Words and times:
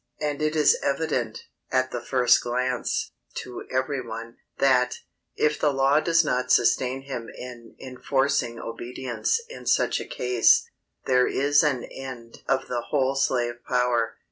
And 0.19 0.41
it 0.41 0.55
is 0.55 0.79
evident, 0.81 1.43
at 1.71 1.91
the 1.91 2.01
first 2.01 2.41
glance, 2.41 3.11
to 3.35 3.67
every 3.71 4.01
one, 4.01 4.37
that, 4.57 4.95
if 5.35 5.59
the 5.59 5.71
law 5.71 5.99
does 5.99 6.25
not 6.25 6.51
sustain 6.51 7.03
him 7.03 7.29
in 7.37 7.75
enforcing 7.79 8.59
obedience 8.59 9.39
in 9.47 9.67
such 9.67 10.01
a 10.01 10.07
case, 10.07 10.67
there 11.05 11.27
is 11.27 11.61
an 11.61 11.83
end 11.83 12.41
of 12.47 12.67
the 12.67 12.81
whole 12.89 13.13
slave 13.13 13.63
power. 13.67 14.17